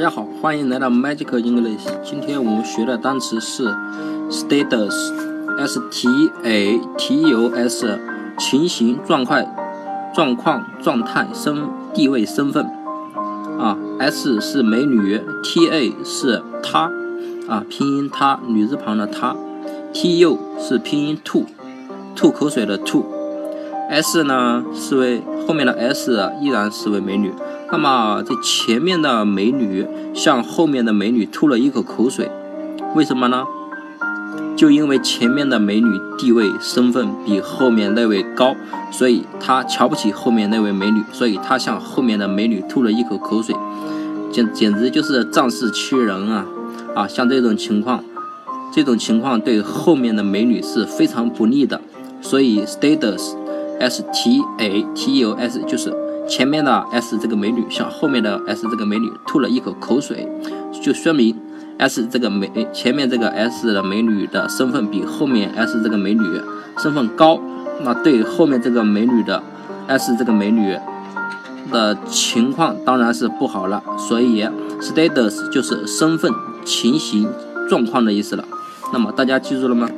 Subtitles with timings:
[0.00, 1.86] 大家好，欢迎来到 Magic English。
[2.02, 3.68] 今天我们学的单词是
[4.30, 6.08] status，s t
[6.42, 8.00] a t u s，
[8.38, 9.44] 情形、状况、
[10.14, 12.64] 状况、状态、身地位、身份。
[13.58, 16.90] 啊，s 是美女，t a 是她，
[17.46, 19.36] 啊，拼音她，女字旁的她
[19.92, 21.44] ，t u 是拼音吐，
[22.16, 23.04] 吐口水的吐。
[23.90, 27.34] s 呢是为后面的 s 依然是为美女。
[27.72, 32.28] 那么这前面的美女向后面的美女吐了一口口水，
[32.96, 33.44] 为什么呢？
[34.56, 38.54] 就因为前面的美女地位身份比后面那位高，
[38.90, 43.54] 所以她瞧不起后面那位美女，所以她向后面的美女吐了一口口水，
[44.32, 46.44] 简简直就是仗势欺人啊！
[46.94, 48.02] 啊，像这种情况，
[48.72, 51.80] 这种情况对后面的美女是非常不利的，
[52.20, 53.34] 所以 status
[53.78, 56.09] s t a t u s 就是。
[56.28, 60.28] 前面的 S 这个美女向后面的 S 这个美女吐了一口口水，
[60.82, 61.36] 就说明
[61.78, 66.22] S 这个美前面这个 S 的美女的身份比后面 S 这个美女
[66.78, 67.40] 身份高，
[67.82, 69.42] 那对后面这个美女的
[69.88, 70.78] S 这个美女
[71.72, 73.82] 的情况当然是不好了。
[73.98, 74.46] 所以
[74.80, 76.32] status 就是身份、
[76.64, 77.28] 情形、
[77.68, 78.44] 状况的意思了。
[78.92, 79.88] 那么大家记住了吗？